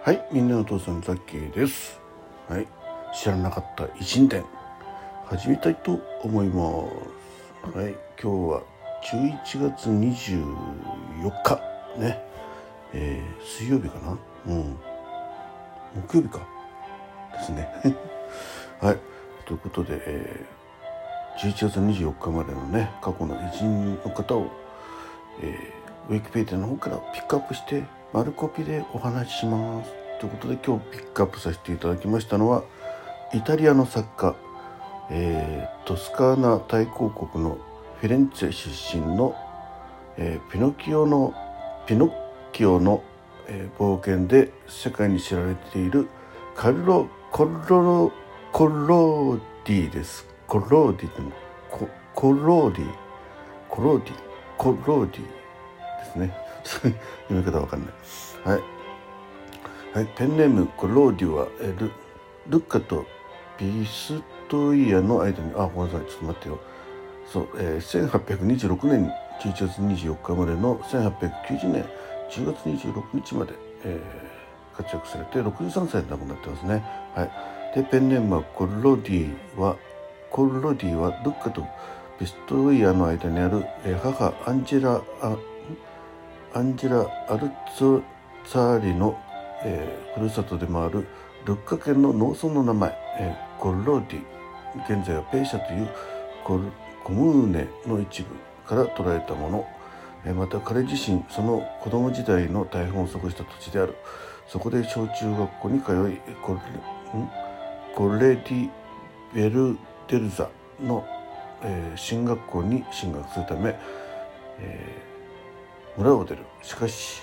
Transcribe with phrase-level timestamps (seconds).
[0.00, 2.00] はい、みんなのお父さんザッキーです。
[2.48, 2.66] はい、
[3.12, 4.44] 知らなかった一人伝
[5.26, 6.54] 始めたいと思いま
[7.72, 7.76] す。
[7.76, 8.62] はい、今日は
[9.02, 11.60] 11月24日。
[11.98, 12.22] ね、
[12.94, 14.76] えー水曜日かな、うん、
[16.08, 16.46] 木曜日か。
[17.32, 17.68] ですね。
[18.80, 18.98] はい、
[19.44, 24.46] ということで、えー11月24日までのね過去の偉人の方を、
[25.42, 29.90] えーウィキペディアの方からピックアップして丸コピでお話しします。
[30.18, 32.64] ということで今日ピックアップさせていただきましたのは
[33.34, 34.34] イタリアの作家、
[35.10, 37.58] えートスカーナ大公国の
[38.00, 39.36] フィレンツェ出身の、
[40.16, 41.34] えーピノキオの
[41.86, 42.12] ピノッ
[42.52, 43.02] キオの、
[43.46, 46.08] えー冒険で世界に知られている
[46.56, 48.10] カルロ・コロ
[48.52, 50.26] コローディです。
[50.46, 51.20] コローディって
[51.70, 52.90] ココローディ
[53.68, 54.14] コローディ
[54.56, 56.47] コローディですね。
[56.82, 56.94] 読
[57.30, 57.88] み方わかんない。
[58.44, 58.62] はい。
[59.94, 61.90] はい、ペンネームコローディはえル。
[62.48, 63.04] ルッカと
[63.58, 66.10] ビストイアの間にあごめんなさい。
[66.10, 66.58] ちょっと待ってよ。
[67.26, 71.84] そう、えー、1826年11月24日までの1890年
[72.30, 73.52] 10月26日まで、
[73.84, 74.28] えー
[74.78, 76.84] 活躍されて63歳で亡くなってますね。
[77.12, 77.30] はい。
[77.74, 79.76] でペンネームはコロディは
[80.30, 81.66] コロディはルッカと
[82.20, 85.02] ビストイアの間にある、えー母アンジェラ
[86.54, 88.02] アンジェラ・アルツ
[88.44, 89.18] ツァーリの、
[89.64, 91.06] えーふるさとでもある
[91.44, 95.88] ルッカ県の農村の名前、えーコローディ現在はペーシャという
[96.44, 96.60] コ
[97.04, 98.28] コムーネの一部
[98.66, 99.68] から捉えたもの、
[100.24, 103.94] えーまた彼自身その子供時代の大半を過ごした土地である。
[104.46, 106.60] そこで小中学校に通いコレ
[107.20, 107.30] ん？
[107.94, 108.70] コレディ・
[109.34, 109.76] ベル
[110.08, 110.48] デルザ
[110.80, 111.04] の、
[111.62, 113.78] えー進学校に進学するため、
[114.58, 115.07] えー
[115.98, 116.44] 村を出る。
[116.62, 117.22] しかし、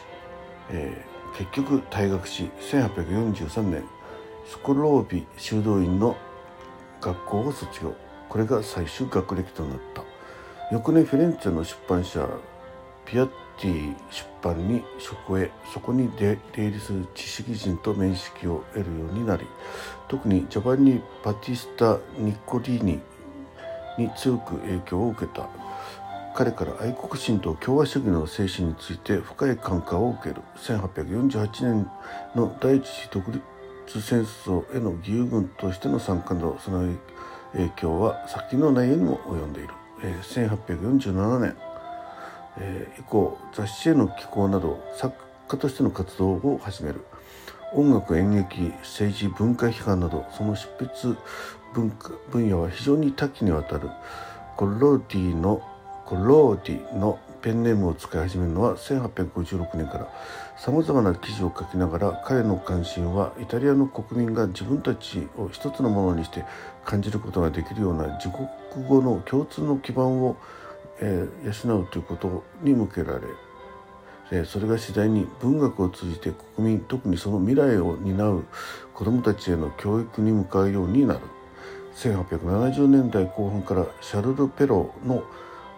[0.70, 3.84] えー結局退学し1843年
[4.48, 6.16] スコロービ修道院の
[7.02, 7.94] 学校を卒業。
[8.30, 10.04] これが最終学歴となった。
[10.72, 12.26] 翌年フィレンツェの出版社
[13.06, 13.28] ピアッ
[13.60, 19.46] ティ出版に職を得そこに出出入りする知識人と面識を得るようになり
[20.08, 23.00] 特にジョバンニ・バティスタ・ニッコリーニ
[23.98, 25.48] に強く影響を受けた。
[26.36, 30.42] 彼から愛国心と共和主義の精神について深い感化を受ける。
[30.58, 31.90] 1848年
[32.36, 33.42] の第一次独立
[34.02, 36.94] 戦争への義勇軍としての参加などその
[37.54, 39.70] 影響は先の内容にも及んでいる、
[40.04, 41.56] えー1847年、
[42.58, 45.16] えー以降雑誌への寄稿など作
[45.48, 47.06] 家としての活動を始める。
[47.72, 51.18] 音楽演劇政治文化批判などその執筆
[51.74, 53.90] 文化分野は非常に多岐にわたる。
[54.58, 55.62] コロディの
[56.12, 60.08] ローディのペンネームを使い始めるのは1856年から
[60.58, 66.44] さまざまな記事を書きながら彼の関心はイタリアの国民が自分たちを一つのものにして
[66.84, 68.30] 感じることができるような自
[68.72, 70.38] 国語の共通の基盤を、
[71.00, 73.22] えー養うということに向けられ
[74.32, 78.46] えーそれが次第に文学を通じて国民特にその未来を担う
[78.94, 81.20] 子どもたちへの教育に向かうようになる。
[81.96, 85.24] 1870年代後半からシャルル・ペロの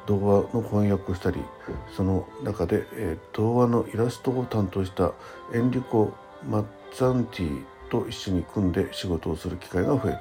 [0.08, 1.42] 童話の翻訳をしたり
[1.96, 5.14] その中で、えー童話のイラストを担当した
[5.54, 6.12] エンリコ・
[6.50, 10.18] マッツァンティと一緒に組んで仕事をする機会が増える。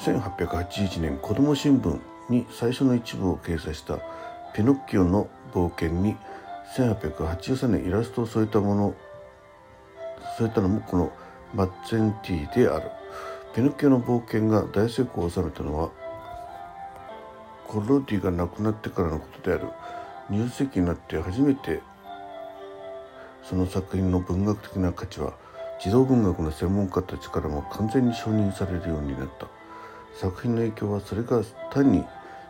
[0.00, 3.98] 1881年子ども新聞に最初の一部を掲載した
[4.52, 6.16] 「ピノッキオの冒険」に
[6.76, 8.94] 1883年イラストを添えたもの
[10.38, 11.12] 添えたのもこの
[11.54, 12.90] マッツェンティである。
[13.54, 15.90] ピノッキオの冒険が大成功を収めたのは
[17.66, 19.68] コロディが亡くなってからのことである。
[20.30, 21.80] 20世紀になって初めて
[23.42, 25.34] その作品の文学的な価値は
[25.78, 29.46] 児童文学の専門家たちからも完全に承認されるようになった。
[30.18, 31.42] 作品の影響はそれが
[31.72, 32.04] 単に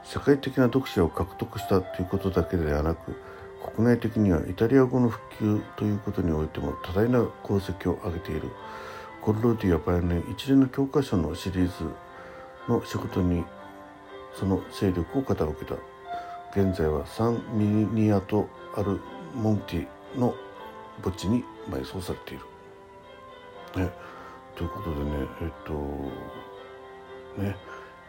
[0.05, 3.17] 世界的な読者を獲得したということだけではなく
[3.75, 8.51] 国内的にはイタリア語の普及ということにおいても多大な功績を上げている。
[9.23, 11.73] コルローディは晩年一連の教科書のシリーズ
[12.69, 13.43] の仕事に
[14.39, 15.75] その勢力を傾けた。
[16.59, 19.01] 現在はサンミニアとアル
[19.35, 20.35] モンティの
[21.03, 23.85] 墓地に埋葬されている。
[23.85, 23.91] ね、
[24.55, 25.11] ということでね
[25.43, 25.73] えっと
[27.43, 27.57] ね。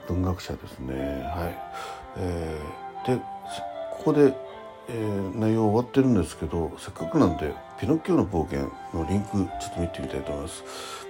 [0.08, 0.94] 文学者ですね。
[0.94, 1.58] はい、
[2.18, 3.22] えーで
[3.98, 4.34] ここで、
[4.88, 10.64] えー内容終わってるんですけどせっかくなんで「ピノッキオの冒険」のリンクちょっと見てみたいと思います。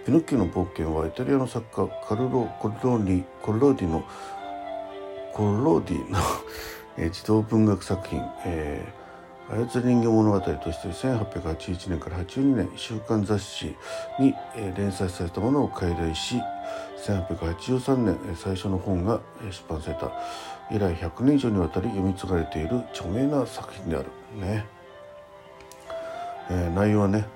[0.05, 4.03] ピノッキオの冒険はイタリアの作家カルロ・コルローニコルローディの
[5.35, 6.17] コローディの、
[7.11, 9.05] 児童文学作品、えー
[9.47, 13.75] 操り人形物語として1881年から82年週刊雑誌
[14.19, 14.33] に
[14.75, 16.41] 連載されたものを改題し
[17.05, 20.11] 1883年最初の本が出版された。
[20.71, 24.05] 以来100年以上にわたり読み継がれている著名な作品である。
[24.35, 24.65] ね、
[26.49, 27.27] えー、内容はね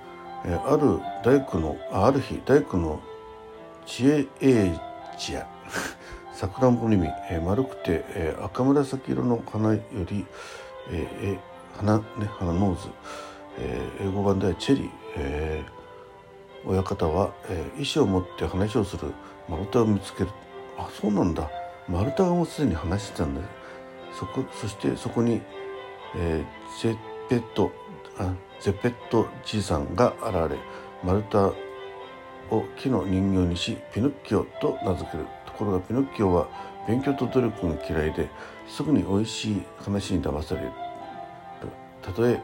[0.44, 3.00] ある大工のある日大工の
[3.86, 4.72] 知恵英
[5.16, 5.45] 知や
[6.40, 10.26] さくらんぼに見、えー、丸くて、えー、赤紫色の鼻より、
[10.90, 12.04] えー、花ね
[12.40, 12.88] 花ノーズ、
[13.58, 19.12] えー、英語版ではチェリー、えー、親方は、えー、意思を持って話をする
[19.50, 20.30] 丸太を見つける。
[20.78, 21.52] あそうなんだ。
[21.90, 23.42] 丸太がもうすでに話してたんだ。
[24.18, 25.42] そこそしてそこに、
[26.16, 26.98] えー、ゼッ
[27.28, 27.70] ペット
[28.18, 30.58] あゼペットじいさんが現れ
[31.04, 31.54] 丸太
[32.50, 35.26] を木の人形にしピノッキオと名付ける。
[35.60, 36.48] ころがピノッキオは
[36.88, 38.30] 勉強と努力が嫌いで
[38.68, 40.72] すぐに美味しい話に騙される
[42.18, 42.42] 例え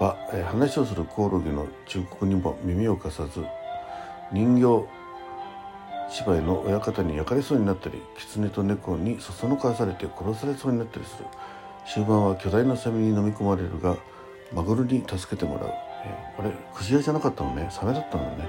[0.00, 0.16] ば、
[0.46, 3.44] 話をするコオロギの忠告にも耳を貸さず
[4.32, 4.88] 人形
[6.10, 11.24] 芝居の親方に焼かれそうになったり狐と猫にそそのかされて殺されそうになったりする
[11.86, 13.96] 終盤は巨大なサメに飲み込まれるが
[14.52, 18.48] マグロに助けてもらう、え、あれクジラじゃなかったのねサメだったのね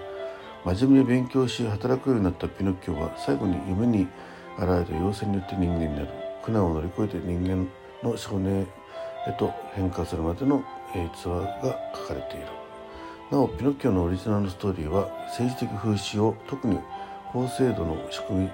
[0.65, 4.07] 真面目に勉強し働くようになったピノッキオは最後に夢に
[4.57, 6.07] 現れた妖精によって人間になる
[6.43, 7.67] 苦難を乗り越えて人間
[8.03, 8.67] の少年
[9.27, 10.63] へと変化するまでの
[10.93, 12.47] 逸話が書かれている。
[13.31, 16.79] なおピノッキオのオリジナルのストーリーは政治的風刺を特に
[17.25, 18.49] 法制度の仕組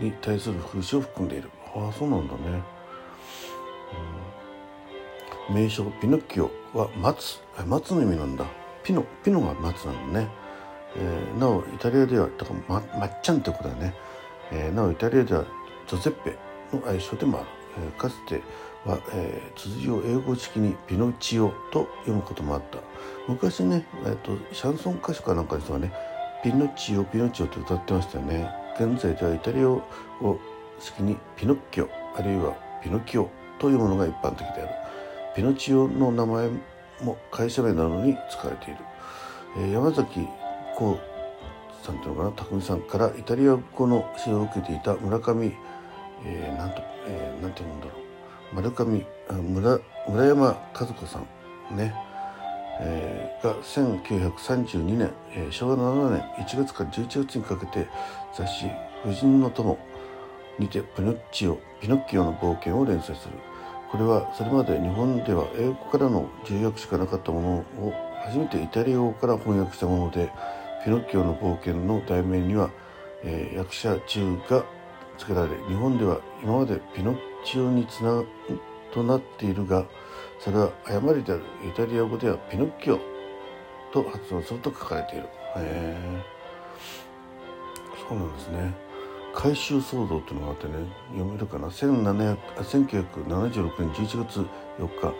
[0.00, 1.50] みに対する風刺を含んでいる。
[1.74, 2.62] ああそうなんだね、
[5.48, 7.40] うん、名称ピノッキオは松。
[7.66, 8.44] 松の意味なんだ。
[8.84, 10.28] ピノピノが松なのね、
[10.96, 13.94] えー、なおイタリアではだからままっちゃんってことだね、
[14.50, 15.44] えー、なおイタリアでは
[15.86, 16.36] ジョゼッペ
[16.72, 17.46] の愛称でもある、
[17.84, 18.42] えー、かつて
[18.84, 22.78] は、えー、綴を英語式にピノチオと読むこともあった。
[23.26, 25.92] 昔ね、えーと、シャンソン歌手かなんかの人がね
[26.42, 28.48] ピノチオピノチオって歌ってましたよね。
[28.80, 29.82] 現在ではイタリア語
[30.78, 34.68] 式にピノッキオあるいはピノキオというものが一般的である。
[35.34, 36.48] ピノチオの名前
[37.02, 38.80] も会社名などに使われている、
[39.58, 40.26] えー、山崎
[41.82, 42.32] さんというのかな？
[42.32, 45.52] 匠さんからイタリア語の指導を受けていた村上、
[46.24, 48.54] えー、なんと、えー、なんて言うんだろう。
[48.54, 49.06] 丸上
[49.42, 51.94] 村村山和子さんね、
[52.80, 57.86] えー、が1932年、えー、昭和7年1月から11月にかけて
[58.34, 58.70] 雑誌
[59.04, 59.78] 「婦人の友」
[60.58, 63.34] にてピノッチオピノッキオの冒険を連載する。
[63.90, 67.48] これはそれまで日本では英語からの重訳しかなかったもの
[67.86, 67.92] を
[68.26, 70.30] 初めてイタリア語から翻訳したもので
[70.88, 72.70] ピノッキオの冒険の題名には、
[73.22, 74.64] えー、役者中が
[75.18, 78.24] 付けられ日本では今までピノッチオにつな
[78.90, 79.84] となっているが
[80.40, 81.42] それは誤りである。
[81.62, 82.98] イタリア語ではピノッキオ
[83.92, 85.24] と発音すると書かれている。
[85.24, 86.24] へえ
[88.08, 88.74] そうなんですね。
[89.34, 90.72] 回収騒動っていうのがあってね
[91.10, 92.32] 読めるかな？1976
[92.96, 94.40] 年11月
[94.78, 95.14] 4日、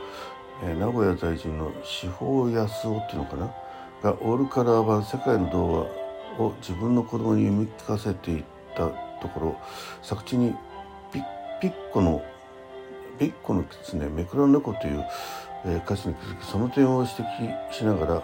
[0.64, 3.67] えー、名古屋在住の司法康夫っていうのかな？
[4.02, 5.86] がオールカラー版「世界の童話」
[6.38, 8.88] を自分の子供に読み聞かせていった
[9.20, 9.56] ところ
[10.02, 10.54] 作中に
[11.12, 11.24] ピッ
[11.60, 12.22] ピッコの
[13.18, 15.04] ピッコの狐めくら猫という、
[15.64, 18.22] えー、歌詞に気づきその点を指摘しながら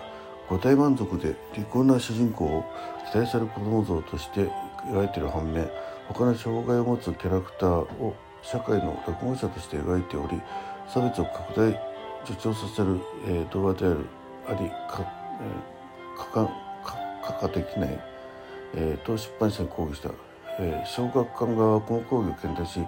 [0.49, 2.64] 五体満足で利口な主人公を
[3.11, 4.49] 期待される子供像として
[4.87, 5.69] 描いている反面
[6.09, 10.40] 他の障害を持つキャラクターを社会の落語者として描いており
[10.87, 11.81] 差別を拡大
[12.25, 14.07] 助長させる、えー、動画である
[14.47, 14.71] あり、
[15.41, 18.00] えー、かかかかできない、
[18.75, 20.11] えー、と出版社に抗議した。
[20.59, 22.79] えー、小学館側はこの講義を検討し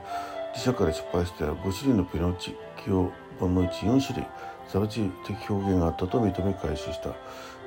[0.52, 3.10] 自社から失敗しては5種類のピノチキオ
[3.40, 4.26] 本のうち4種類
[4.68, 7.14] 差別的表現があったと認め回収した。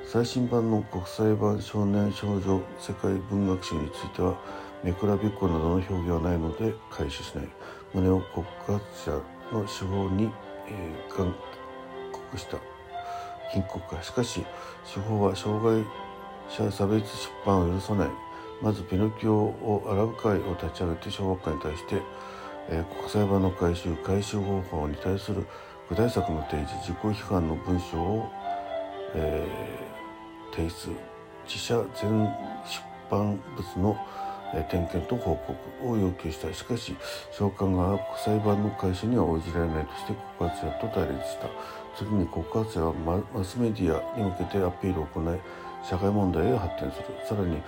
[0.06, 4.36] 最新版の国際版少年少女世界文学集については
[4.82, 7.48] メクラビッコなどの表現はないので回収しない。
[7.94, 9.12] 旨を国家者
[9.52, 10.30] の手法に、
[10.68, 11.34] えー、勧
[12.12, 12.69] 告した。
[13.52, 14.02] 貧国化。
[14.02, 14.44] しかし
[14.92, 15.84] 手法は障害
[16.48, 18.08] 者差別出版を許さない。
[18.62, 22.02] まずピノキオをアラブ会を立ち上げて小学会に対して、
[22.68, 25.46] えー、国際版の回収回収方法に対する
[25.88, 28.28] 具体策の提示自己批判の文章を、
[29.14, 30.90] えー、提出。
[31.46, 32.10] 自社全
[32.64, 33.96] 出版物の、
[34.68, 36.52] 点検と報告を要求した。
[36.52, 36.96] しかし
[37.32, 41.48] 召喚側は国際版の回収には応じられないとして告発者と対立した。
[41.96, 45.38] 次に告発者はマスメディアに向けてアピールを行い
[45.84, 47.04] 社会問題へ発展する。
[47.26, 47.58] さらに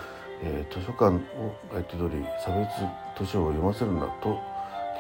[0.45, 2.69] えー、図書館を相手取り差別
[3.17, 4.41] 図書を読ませるなと、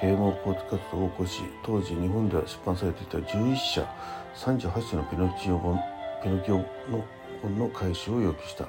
[0.00, 3.94] 啓蒙交通活動を起こし当時日本では出版されていた11社
[4.36, 7.04] 38社のピノキオ本の
[7.42, 8.68] 本の回収を要求した。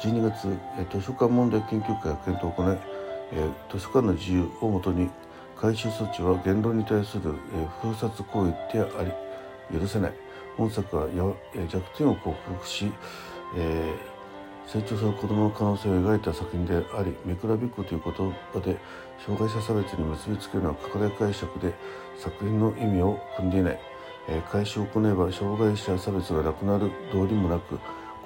[0.00, 0.48] 12月
[0.92, 2.76] 図書館問題研究会が検討を行い
[3.70, 5.10] 図書館の自由をもとに
[5.56, 7.34] 回収措置は言論に対する
[7.82, 9.04] 封殺行為であ
[9.72, 10.28] り許せない。
[10.58, 12.92] 本作は弱点を克服し、
[13.56, 18.76] えー、成長する子どもの可能性を描いた作品でありめくらびっこという言葉で
[19.24, 21.72] 障害者差別に結びつけるのは拡大解釈で
[22.18, 23.80] 作品の意味を汲んでいない、
[24.28, 27.78] えー、回収を行えば障害者差別がなくなる道理もなく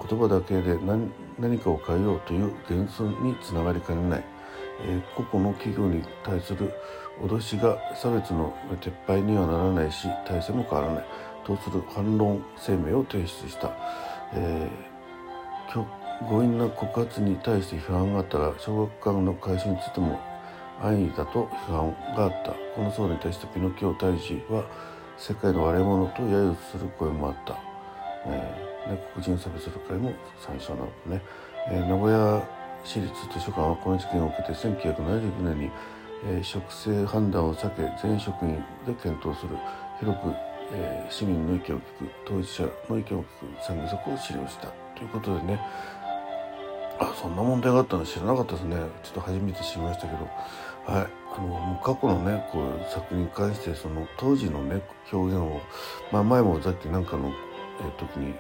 [0.09, 4.25] 言葉だけで何何かを変えようという幻想につながりかねない、
[4.85, 6.73] えー、個々の企業に対する
[7.21, 11.05] 脅しが差別の撤廃にはならないし体制も変わらない。
[11.45, 13.73] とする反論声明を提出した、
[14.33, 15.85] えー、
[16.29, 20.21] 強引な告発に対して批判があったが小学館の改修についても
[20.81, 22.53] 安易だと批判があった。
[22.77, 24.65] この騒動に対してピノキオ大使は
[25.19, 27.72] 世界の割れ物と揶揄する声もあった、
[28.27, 31.23] えーね、黒人差別る会も参照なのね、
[31.71, 32.43] えー、名古屋
[32.85, 35.71] 市立図書館はこの事件を受けて1979年に、
[36.27, 39.57] えー、職制判断を避け全職員で検討する
[40.01, 40.35] 広く、
[40.73, 41.81] えー、市民の意見を聞く
[42.27, 43.27] 当事者の意見を聞く
[43.65, 44.69] 産業策を資料した。
[44.97, 45.61] ということでね。
[46.99, 48.77] あそんな問題があったの知らなかったですね。
[49.03, 50.29] ちょっと初めて知りましたけど。
[50.85, 51.07] はい。
[51.35, 55.61] あの過去のねこう作品に関してその当時のね表現を、
[56.13, 57.33] まあ、前もさっきなんかの、
[57.91, 58.35] 時に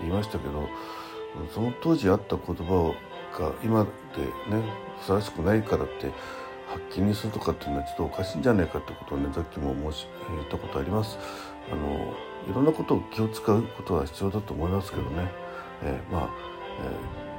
[0.00, 0.68] 言いましたけど
[1.54, 2.94] その当時あった言葉
[3.38, 3.84] が今
[4.16, 4.62] でね
[5.00, 6.12] ふさわしくないからって
[6.68, 11.18] 発禁にするとかっていうのはちょっとおかしいんじゃないかってことをねさっきも申し言ったことあります。
[11.70, 12.14] あの
[12.48, 15.30] いろんなことを気を使うことは必要だと思いますけどね、
[15.82, 16.30] えー、まあ、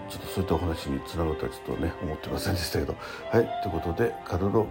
[0.07, 2.95] えー、ちょっとそういったお話につながったらちょっとね思ってませんでしたけど。
[3.31, 4.67] はいということでカルロ・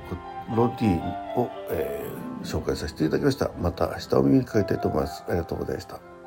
[0.55, 0.99] ロディ
[1.37, 3.51] を、えー、紹介させていただきました。
[3.61, 5.25] また明日お耳にかけたいと思います。
[5.29, 6.20] ありがとうございました。